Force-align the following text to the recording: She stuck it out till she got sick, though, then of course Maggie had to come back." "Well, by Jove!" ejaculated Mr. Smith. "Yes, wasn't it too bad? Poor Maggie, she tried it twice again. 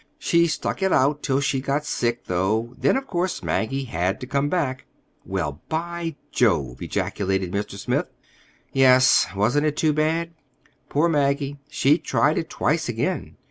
She 0.17 0.47
stuck 0.47 0.81
it 0.81 0.91
out 0.91 1.21
till 1.21 1.41
she 1.41 1.61
got 1.61 1.85
sick, 1.85 2.25
though, 2.25 2.73
then 2.75 2.97
of 2.97 3.05
course 3.05 3.43
Maggie 3.43 3.83
had 3.83 4.19
to 4.21 4.25
come 4.25 4.49
back." 4.49 4.85
"Well, 5.27 5.61
by 5.69 6.15
Jove!" 6.31 6.81
ejaculated 6.81 7.51
Mr. 7.51 7.77
Smith. 7.77 8.07
"Yes, 8.73 9.27
wasn't 9.35 9.67
it 9.67 9.77
too 9.77 9.93
bad? 9.93 10.31
Poor 10.89 11.07
Maggie, 11.07 11.59
she 11.69 11.99
tried 11.99 12.39
it 12.39 12.49
twice 12.49 12.89
again. 12.89 13.35